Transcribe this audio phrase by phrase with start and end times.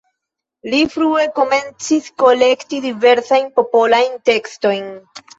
[0.69, 4.89] Li frue komencis kolekti diversajn popolajn tekstojn.